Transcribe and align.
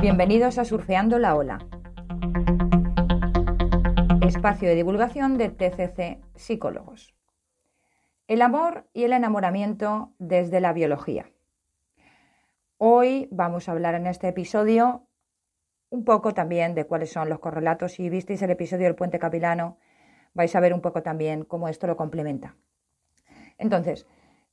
Bienvenidos 0.00 0.56
a 0.56 0.64
Surfeando 0.64 1.18
la 1.18 1.34
Ola, 1.34 1.58
espacio 4.22 4.66
de 4.66 4.74
divulgación 4.74 5.36
de 5.36 5.50
TCC 5.50 6.24
Psicólogos. 6.36 7.14
El 8.26 8.40
amor 8.40 8.88
y 8.94 9.04
el 9.04 9.12
enamoramiento 9.12 10.14
desde 10.18 10.62
la 10.62 10.72
biología. 10.72 11.30
Hoy 12.78 13.28
vamos 13.30 13.68
a 13.68 13.72
hablar 13.72 13.94
en 13.94 14.06
este 14.06 14.28
episodio 14.28 15.06
un 15.90 16.06
poco 16.06 16.32
también 16.32 16.74
de 16.74 16.86
cuáles 16.86 17.12
son 17.12 17.28
los 17.28 17.40
correlatos. 17.40 17.92
Si 17.92 18.08
visteis 18.08 18.40
el 18.40 18.52
episodio 18.52 18.86
del 18.86 18.94
puente 18.94 19.18
capilano, 19.18 19.76
vais 20.32 20.56
a 20.56 20.60
ver 20.60 20.72
un 20.72 20.80
poco 20.80 21.02
también 21.02 21.44
cómo 21.44 21.68
esto 21.68 21.86
lo 21.86 21.98
complementa. 21.98 22.56
Entonces, 23.58 24.06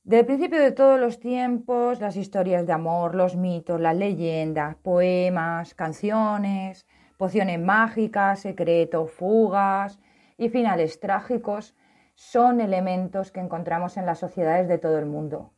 desde 0.08 0.20
el 0.20 0.26
principio 0.26 0.58
de 0.58 0.72
todos 0.72 0.98
los 0.98 1.20
tiempos, 1.20 2.00
las 2.00 2.16
historias 2.16 2.66
de 2.66 2.72
amor, 2.72 3.14
los 3.14 3.36
mitos, 3.36 3.78
las 3.78 3.94
leyendas, 3.94 4.74
poemas, 4.76 5.74
canciones, 5.74 6.86
pociones 7.18 7.60
mágicas, 7.60 8.40
secretos, 8.40 9.10
fugas 9.10 10.00
y 10.38 10.48
finales 10.48 10.98
trágicos 10.98 11.76
son 12.14 12.62
elementos 12.62 13.30
que 13.30 13.40
encontramos 13.40 13.98
en 13.98 14.06
las 14.06 14.18
sociedades 14.18 14.66
de 14.66 14.78
todo 14.78 14.98
el 14.98 15.04
mundo. 15.04 15.52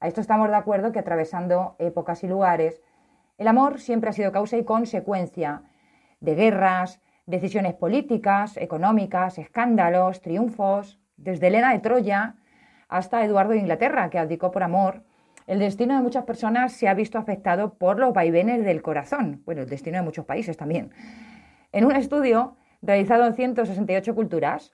A 0.00 0.08
esto 0.08 0.20
estamos 0.20 0.48
de 0.48 0.56
acuerdo 0.56 0.90
que 0.90 0.98
atravesando 0.98 1.76
épocas 1.78 2.24
y 2.24 2.26
lugares, 2.26 2.82
el 3.38 3.46
amor 3.46 3.78
siempre 3.78 4.10
ha 4.10 4.12
sido 4.12 4.32
causa 4.32 4.56
y 4.56 4.64
consecuencia 4.64 5.62
de 6.18 6.34
guerras, 6.34 7.00
decisiones 7.26 7.74
políticas, 7.74 8.56
económicas, 8.56 9.38
escándalos, 9.38 10.22
triunfos, 10.22 10.98
desde 11.16 11.46
Elena 11.46 11.70
de 11.70 11.78
Troya 11.78 12.34
hasta 12.92 13.24
Eduardo 13.24 13.52
de 13.52 13.58
Inglaterra, 13.58 14.10
que 14.10 14.18
abdicó 14.18 14.50
por 14.50 14.62
amor. 14.62 15.02
El 15.46 15.58
destino 15.58 15.96
de 15.96 16.02
muchas 16.02 16.24
personas 16.24 16.72
se 16.74 16.88
ha 16.88 16.94
visto 16.94 17.18
afectado 17.18 17.74
por 17.74 17.98
los 17.98 18.12
vaivenes 18.12 18.64
del 18.66 18.82
corazón, 18.82 19.40
bueno, 19.46 19.62
el 19.62 19.68
destino 19.68 19.96
de 19.96 20.02
muchos 20.02 20.26
países 20.26 20.58
también. 20.58 20.92
En 21.72 21.86
un 21.86 21.96
estudio 21.96 22.56
realizado 22.82 23.26
en 23.26 23.34
168 23.34 24.14
culturas, 24.14 24.72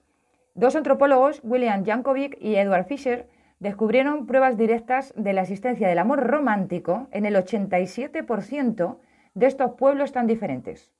dos 0.54 0.74
antropólogos, 0.74 1.40
William 1.44 1.84
Jankovic 1.84 2.36
y 2.40 2.56
Edward 2.56 2.86
Fisher, 2.86 3.28
descubrieron 3.60 4.26
pruebas 4.26 4.58
directas 4.58 5.14
de 5.16 5.32
la 5.32 5.42
existencia 5.42 5.88
del 5.88 5.98
amor 5.98 6.26
romántico 6.26 7.06
en 7.12 7.24
el 7.24 7.36
87% 7.36 8.98
de 9.34 9.46
estos 9.46 9.74
pueblos 9.74 10.10
tan 10.10 10.26
diferentes. 10.26 10.90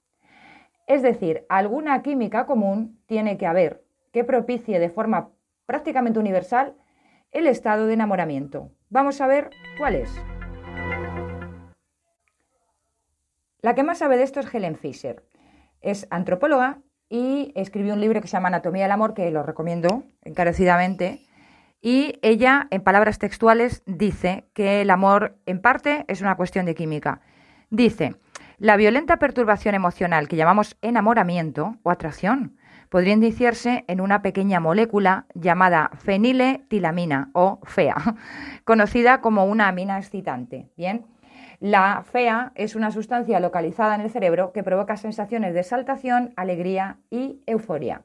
Es 0.87 1.03
decir, 1.03 1.45
alguna 1.49 2.01
química 2.03 2.47
común 2.47 3.01
tiene 3.07 3.37
que 3.39 3.47
haber 3.47 3.83
que 4.13 4.23
propicie 4.23 4.79
de 4.79 4.89
forma 4.89 5.31
prácticamente 5.67 6.21
universal 6.21 6.75
el 7.33 7.47
estado 7.47 7.87
de 7.87 7.95
enamoramiento. 7.95 8.71
Vamos 8.91 9.21
a 9.21 9.27
ver 9.27 9.51
cuál 9.79 9.95
es. 9.97 10.11
La 13.61 13.75
que 13.75 13.83
más 13.83 13.99
sabe 13.99 14.17
de 14.17 14.23
esto 14.23 14.41
es 14.41 14.53
Helen 14.53 14.77
Fisher. 14.77 15.25
Es 15.81 16.07
antropóloga 16.11 16.79
y 17.09 17.53
escribió 17.55 17.95
un 17.95 18.01
libro 18.01 18.21
que 18.21 18.29
se 18.29 18.33
llama 18.33 18.49
Anatomía 18.49 18.85
del 18.85 18.93
Amor, 18.93 19.15
que 19.15 19.31
lo 19.31 19.43
recomiendo 19.43 20.05
encarecidamente. 20.23 21.27
Y 21.81 22.19
ella, 22.23 22.67
en 22.71 22.83
palabras 22.83 23.19
textuales, 23.19 23.83
dice 23.87 24.49
que 24.53 24.81
el 24.81 24.91
amor, 24.91 25.39
en 25.47 25.61
parte, 25.61 26.05
es 26.09 26.21
una 26.21 26.37
cuestión 26.37 26.67
de 26.67 26.75
química. 26.75 27.21
Dice, 27.71 28.17
la 28.59 28.77
violenta 28.77 29.19
perturbación 29.19 29.75
emocional 29.75 30.29
que 30.29 30.37
llamamos 30.37 30.77
enamoramiento 30.83 31.77
o 31.83 31.91
atracción 31.91 32.58
podría 32.89 33.15
indiciarse 33.15 33.85
en 33.89 34.01
una 34.01 34.23
pequeña 34.23 34.61
molécula 34.61 35.27
llamada 35.35 35.91
feniletilamina 35.99 37.31
o 37.33 37.61
FEA, 37.65 37.97
conocida 38.65 39.21
como 39.21 39.45
una 39.45 39.69
amina 39.69 39.99
excitante. 39.99 40.69
Bien, 40.77 41.07
la 41.61 42.03
FEA 42.05 42.53
es 42.55 42.77
una 42.77 42.91
sustancia 42.91 43.41
localizada 43.41 43.95
en 43.95 44.03
el 44.03 44.11
cerebro 44.11 44.53
que 44.53 44.63
provoca 44.63 44.97
sensaciones 44.97 45.55
de 45.55 45.61
exaltación, 45.61 46.33
alegría 46.37 46.99
y 47.11 47.43
euforia. 47.47 48.03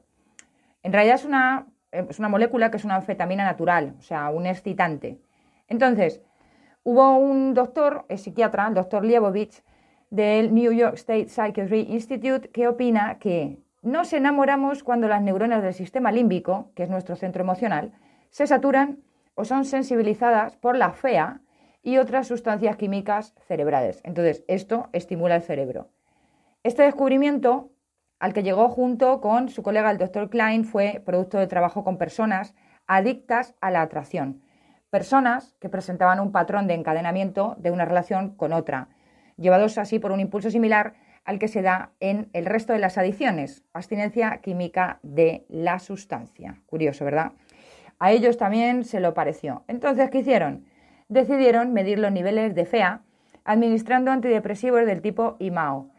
En 0.82 0.92
realidad 0.92 1.16
es 1.16 1.24
una, 1.24 1.66
es 1.92 2.18
una 2.18 2.28
molécula 2.28 2.70
que 2.70 2.76
es 2.76 2.84
una 2.84 2.96
anfetamina 2.96 3.44
natural, 3.44 3.94
o 3.98 4.02
sea, 4.02 4.30
un 4.30 4.46
excitante. 4.46 5.20
Entonces, 5.68 6.20
hubo 6.82 7.16
un 7.16 7.54
doctor, 7.54 8.04
el 8.08 8.18
psiquiatra, 8.18 8.66
el 8.66 8.74
doctor 8.74 9.04
Liebovich, 9.04 9.62
del 10.10 10.54
New 10.54 10.72
York 10.72 10.94
State 10.94 11.28
Psychiatry 11.28 11.86
Institute 11.90 12.48
que 12.50 12.68
opina 12.68 13.18
que 13.18 13.58
nos 13.84 14.12
enamoramos 14.12 14.82
cuando 14.82 15.08
las 15.08 15.22
neuronas 15.22 15.62
del 15.62 15.74
sistema 15.74 16.10
límbico, 16.10 16.72
que 16.74 16.84
es 16.84 16.90
nuestro 16.90 17.16
centro 17.16 17.42
emocional, 17.42 17.92
se 18.30 18.46
saturan 18.46 19.00
o 19.34 19.44
son 19.44 19.64
sensibilizadas 19.64 20.56
por 20.56 20.76
la 20.76 20.92
FEA 20.92 21.42
y 21.82 21.98
otras 21.98 22.26
sustancias 22.26 22.76
químicas 22.76 23.34
cerebrales. 23.46 24.00
Entonces, 24.04 24.42
esto 24.48 24.88
estimula 24.92 25.36
el 25.36 25.42
cerebro. 25.42 25.90
Este 26.62 26.82
descubrimiento, 26.82 27.72
al 28.18 28.32
que 28.32 28.42
llegó 28.42 28.70
junto 28.70 29.20
con 29.20 29.50
su 29.50 29.62
colega 29.62 29.90
el 29.90 29.98
doctor 29.98 30.30
Klein, 30.30 30.64
fue 30.64 31.02
producto 31.04 31.38
de 31.38 31.46
trabajo 31.46 31.84
con 31.84 31.98
personas 31.98 32.54
adictas 32.86 33.54
a 33.60 33.70
la 33.70 33.82
atracción. 33.82 34.40
Personas 34.88 35.56
que 35.60 35.68
presentaban 35.68 36.20
un 36.20 36.32
patrón 36.32 36.66
de 36.66 36.74
encadenamiento 36.74 37.54
de 37.58 37.70
una 37.70 37.84
relación 37.84 38.34
con 38.34 38.54
otra 38.54 38.88
llevados 39.36 39.78
así 39.78 39.98
por 39.98 40.12
un 40.12 40.20
impulso 40.20 40.50
similar 40.50 40.94
al 41.24 41.38
que 41.38 41.48
se 41.48 41.62
da 41.62 41.92
en 42.00 42.28
el 42.32 42.46
resto 42.46 42.72
de 42.72 42.78
las 42.78 42.98
adicciones, 42.98 43.64
abstinencia 43.72 44.38
química 44.42 44.98
de 45.02 45.44
la 45.48 45.78
sustancia. 45.78 46.60
Curioso, 46.66 47.04
¿verdad? 47.04 47.32
A 47.98 48.12
ellos 48.12 48.36
también 48.36 48.84
se 48.84 49.00
lo 49.00 49.14
pareció. 49.14 49.64
Entonces, 49.68 50.10
¿qué 50.10 50.18
hicieron? 50.18 50.66
Decidieron 51.08 51.72
medir 51.72 51.98
los 51.98 52.12
niveles 52.12 52.54
de 52.54 52.66
FEA 52.66 53.02
administrando 53.44 54.10
antidepresivos 54.10 54.86
del 54.86 55.02
tipo 55.02 55.36
IMAO. 55.38 55.90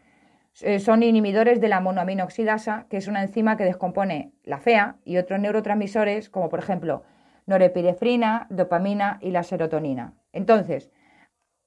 Eh, 0.62 0.78
son 0.78 1.02
inhibidores 1.02 1.60
de 1.60 1.68
la 1.68 1.80
monoaminoxidasa, 1.80 2.86
que 2.88 2.96
es 2.96 3.08
una 3.08 3.22
enzima 3.22 3.56
que 3.56 3.64
descompone 3.64 4.32
la 4.44 4.58
FEA 4.58 4.96
y 5.04 5.18
otros 5.18 5.38
neurotransmisores, 5.40 6.30
como 6.30 6.48
por 6.48 6.60
ejemplo 6.60 7.02
norepinefrina, 7.46 8.46
dopamina 8.50 9.18
y 9.20 9.30
la 9.30 9.42
serotonina. 9.42 10.14
Entonces, 10.32 10.90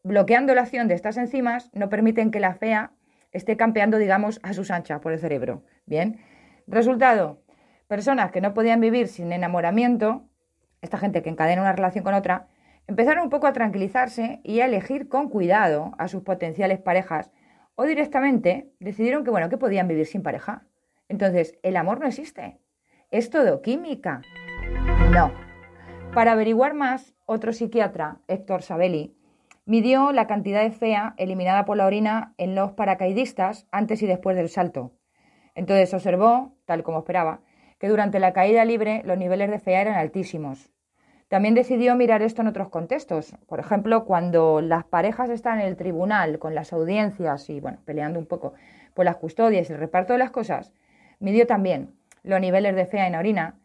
bloqueando 0.03 0.53
la 0.53 0.61
acción 0.61 0.87
de 0.87 0.95
estas 0.95 1.17
enzimas, 1.17 1.69
no 1.73 1.89
permiten 1.89 2.31
que 2.31 2.39
la 2.39 2.53
FEA 2.53 2.91
esté 3.31 3.57
campeando, 3.57 3.97
digamos, 3.97 4.39
a 4.43 4.53
sus 4.53 4.71
anchas 4.71 4.99
por 5.01 5.11
el 5.11 5.19
cerebro. 5.19 5.63
Bien. 5.85 6.19
Resultado, 6.67 7.41
personas 7.87 8.31
que 8.31 8.41
no 8.41 8.53
podían 8.53 8.79
vivir 8.79 9.07
sin 9.07 9.31
enamoramiento, 9.31 10.23
esta 10.81 10.97
gente 10.97 11.21
que 11.21 11.29
encadena 11.29 11.61
una 11.61 11.73
relación 11.73 12.03
con 12.03 12.13
otra, 12.13 12.47
empezaron 12.87 13.23
un 13.23 13.29
poco 13.29 13.47
a 13.47 13.53
tranquilizarse 13.53 14.39
y 14.43 14.61
a 14.61 14.65
elegir 14.65 15.09
con 15.09 15.29
cuidado 15.29 15.93
a 15.97 16.07
sus 16.07 16.23
potenciales 16.23 16.79
parejas 16.79 17.31
o 17.75 17.85
directamente 17.85 18.71
decidieron 18.79 19.23
que, 19.23 19.31
bueno, 19.31 19.49
que 19.49 19.57
podían 19.57 19.87
vivir 19.87 20.05
sin 20.05 20.23
pareja. 20.23 20.65
Entonces, 21.07 21.57
el 21.63 21.77
amor 21.77 21.99
no 21.99 22.07
existe. 22.07 22.59
Es 23.11 23.29
todo 23.29 23.61
química. 23.61 24.21
No. 25.11 25.31
Para 26.13 26.33
averiguar 26.33 26.73
más, 26.73 27.15
otro 27.25 27.53
psiquiatra, 27.53 28.17
Héctor 28.27 28.63
Sabelli, 28.63 29.15
Midió 29.69 30.11
la 30.13 30.25
cantidad 30.25 30.63
de 30.63 30.71
fea 30.71 31.13
eliminada 31.17 31.63
por 31.63 31.77
la 31.77 31.85
orina 31.85 32.33
en 32.39 32.55
los 32.55 32.71
paracaidistas 32.71 33.67
antes 33.71 34.01
y 34.01 34.07
después 34.07 34.35
del 34.35 34.49
salto. 34.49 34.93
Entonces 35.53 35.93
observó, 35.93 36.55
tal 36.65 36.81
como 36.81 36.97
esperaba, 36.97 37.41
que 37.77 37.87
durante 37.87 38.19
la 38.19 38.33
caída 38.33 38.65
libre 38.65 39.03
los 39.05 39.19
niveles 39.19 39.51
de 39.51 39.59
fea 39.59 39.81
eran 39.81 39.93
altísimos. 39.93 40.71
También 41.27 41.53
decidió 41.53 41.95
mirar 41.95 42.23
esto 42.23 42.41
en 42.41 42.47
otros 42.47 42.69
contextos. 42.69 43.35
Por 43.45 43.59
ejemplo, 43.59 44.05
cuando 44.05 44.59
las 44.59 44.85
parejas 44.85 45.29
están 45.29 45.59
en 45.59 45.67
el 45.67 45.77
tribunal 45.77 46.39
con 46.39 46.55
las 46.55 46.73
audiencias 46.73 47.47
y, 47.51 47.59
bueno, 47.59 47.77
peleando 47.85 48.17
un 48.17 48.25
poco 48.25 48.53
por 48.95 49.05
las 49.05 49.17
custodias 49.17 49.69
y 49.69 49.73
el 49.73 49.77
reparto 49.77 50.13
de 50.13 50.19
las 50.19 50.31
cosas, 50.31 50.73
midió 51.19 51.45
también 51.45 51.93
los 52.23 52.41
niveles 52.41 52.75
de 52.75 52.87
fea 52.87 53.05
en 53.05 53.13
orina 53.13 53.59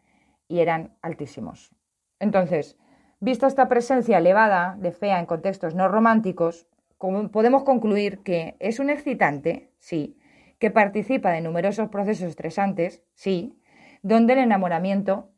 y 0.47 0.59
eran 0.59 0.91
altísimos. 1.01 1.71
Entonces, 2.19 2.77
Vista 3.25 3.47
esta 3.47 3.67
presencia 3.67 4.19
elevada 4.19 4.75
de 4.77 4.91
fea 4.91 5.19
en 5.19 5.25
contextos 5.25 5.73
no 5.73 5.87
románticos, 5.87 6.67
podemos 6.99 7.63
concluir 7.63 8.19
que 8.19 8.55
es 8.59 8.79
un 8.79 8.91
excitante, 8.91 9.71
sí, 9.79 10.19
que 10.59 10.69
participa 10.69 11.31
de 11.31 11.41
numerosos 11.41 11.89
procesos 11.89 12.29
estresantes, 12.29 13.01
sí, 13.15 13.59
donde 14.03 14.33
el 14.33 14.39
enamoramiento 14.41 15.31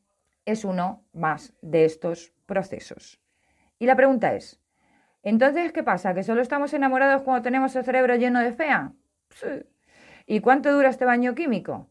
es 0.44 0.66
uno 0.66 1.06
más 1.14 1.54
de 1.62 1.86
estos 1.86 2.34
procesos. 2.46 3.22
Y 3.80 3.86
la 3.86 3.96
pregunta 3.96 4.36
es, 4.36 4.62
entonces, 5.24 5.72
¿qué 5.72 5.82
pasa? 5.82 6.14
¿Que 6.14 6.24
solo 6.24 6.42
estamos 6.42 6.74
enamorados 6.74 7.22
cuando 7.22 7.42
tenemos 7.42 7.74
el 7.78 7.86
cerebro 7.86 8.18
lleno 8.18 8.42
de 8.42 8.52
fea? 8.52 8.92
¿Y 10.26 10.42
cuánto 10.42 10.74
dura 10.74 10.90
este 10.90 11.06
baño 11.06 11.36
químico? 11.36 11.88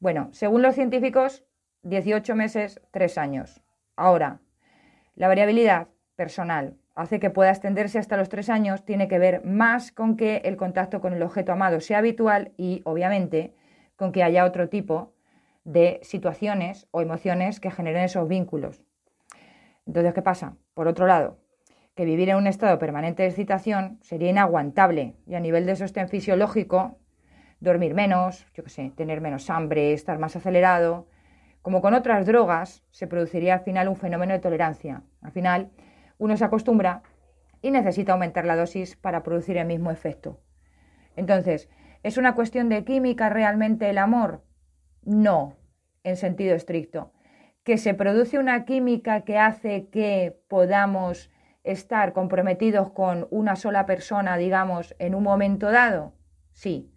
Bueno, 0.00 0.28
según 0.32 0.60
los 0.60 0.74
científicos, 0.74 1.46
18 1.84 2.34
meses, 2.34 2.82
3 2.90 3.16
años. 3.16 3.62
Ahora, 3.96 4.42
la 5.14 5.28
variabilidad 5.28 5.88
personal 6.16 6.76
hace 6.94 7.18
que 7.18 7.30
pueda 7.30 7.50
extenderse 7.50 7.98
hasta 7.98 8.16
los 8.16 8.28
tres 8.28 8.50
años, 8.50 8.84
tiene 8.84 9.08
que 9.08 9.18
ver 9.18 9.44
más 9.44 9.90
con 9.92 10.16
que 10.16 10.38
el 10.44 10.56
contacto 10.56 11.00
con 11.00 11.14
el 11.14 11.22
objeto 11.22 11.52
amado 11.52 11.80
sea 11.80 11.98
habitual 11.98 12.52
y, 12.56 12.82
obviamente, 12.84 13.54
con 13.96 14.12
que 14.12 14.22
haya 14.22 14.44
otro 14.44 14.68
tipo 14.68 15.14
de 15.64 16.00
situaciones 16.02 16.88
o 16.90 17.00
emociones 17.00 17.60
que 17.60 17.70
generen 17.70 18.04
esos 18.04 18.28
vínculos. 18.28 18.82
Entonces, 19.86 20.14
¿qué 20.14 20.22
pasa? 20.22 20.56
Por 20.74 20.88
otro 20.88 21.06
lado, 21.06 21.38
que 21.94 22.04
vivir 22.04 22.28
en 22.28 22.36
un 22.36 22.46
estado 22.46 22.78
permanente 22.78 23.22
de 23.22 23.28
excitación 23.28 23.98
sería 24.02 24.30
inaguantable 24.30 25.14
y 25.26 25.34
a 25.34 25.40
nivel 25.40 25.66
de 25.66 25.76
sostén 25.76 26.08
fisiológico, 26.08 26.98
dormir 27.60 27.94
menos, 27.94 28.46
yo 28.54 28.64
qué 28.64 28.70
sé, 28.70 28.92
tener 28.96 29.20
menos 29.20 29.50
hambre, 29.50 29.92
estar 29.92 30.18
más 30.18 30.36
acelerado, 30.36 31.06
como 31.62 31.82
con 31.82 31.94
otras 31.94 32.26
drogas, 32.26 32.82
se 32.90 33.06
produciría 33.06 33.54
al 33.54 33.60
final 33.60 33.88
un 33.88 33.96
fenómeno 33.96 34.32
de 34.32 34.38
tolerancia. 34.38 35.02
Al 35.20 35.32
final, 35.32 35.70
uno 36.18 36.36
se 36.36 36.44
acostumbra 36.44 37.02
y 37.62 37.70
necesita 37.70 38.12
aumentar 38.12 38.44
la 38.44 38.56
dosis 38.56 38.96
para 38.96 39.22
producir 39.22 39.56
el 39.56 39.66
mismo 39.66 39.90
efecto. 39.90 40.40
Entonces, 41.16 41.68
¿es 42.02 42.16
una 42.16 42.34
cuestión 42.34 42.68
de 42.68 42.84
química 42.84 43.28
realmente 43.28 43.90
el 43.90 43.98
amor? 43.98 44.42
No, 45.02 45.56
en 46.02 46.16
sentido 46.16 46.54
estricto. 46.54 47.12
¿Que 47.62 47.76
se 47.76 47.94
produce 47.94 48.38
una 48.38 48.64
química 48.64 49.22
que 49.22 49.38
hace 49.38 49.88
que 49.88 50.40
podamos 50.48 51.30
estar 51.62 52.14
comprometidos 52.14 52.90
con 52.90 53.28
una 53.30 53.54
sola 53.56 53.84
persona, 53.84 54.38
digamos, 54.38 54.94
en 54.98 55.14
un 55.14 55.22
momento 55.22 55.70
dado? 55.70 56.14
Sí. 56.52 56.89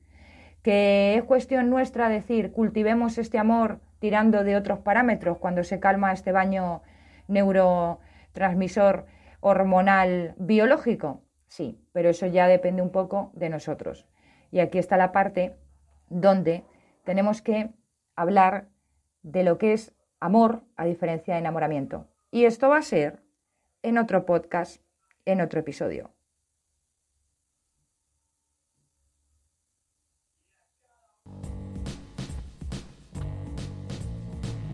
¿Que 0.63 1.15
es 1.15 1.23
cuestión 1.25 1.69
nuestra 1.69 2.07
decir, 2.07 2.53
cultivemos 2.53 3.17
este 3.17 3.37
amor 3.37 3.81
tirando 3.99 4.45
de 4.45 4.55
otros 4.55 4.79
parámetros 4.79 5.37
cuando 5.37 5.65
se 5.65 5.81
calma 5.81 6.13
este 6.13 6.31
baño 6.31 6.81
neurotransmisor 7.27 9.05
hormonal 9.41 10.35
biológico? 10.37 11.21
Sí, 11.47 11.85
pero 11.91 12.09
eso 12.09 12.27
ya 12.27 12.47
depende 12.47 12.81
un 12.81 12.91
poco 12.91 13.31
de 13.35 13.49
nosotros. 13.49 14.07
Y 14.51 14.61
aquí 14.61 14.79
está 14.79 14.95
la 14.95 15.11
parte 15.11 15.57
donde 16.07 16.63
tenemos 17.03 17.41
que 17.41 17.71
hablar 18.15 18.69
de 19.21 19.43
lo 19.43 19.57
que 19.57 19.73
es 19.73 19.93
amor 20.21 20.63
a 20.77 20.85
diferencia 20.85 21.33
de 21.33 21.41
enamoramiento. 21.41 22.07
Y 22.31 22.45
esto 22.45 22.69
va 22.69 22.77
a 22.77 22.83
ser 22.83 23.21
en 23.81 23.97
otro 23.97 24.25
podcast, 24.25 24.81
en 25.25 25.41
otro 25.41 25.59
episodio. 25.59 26.13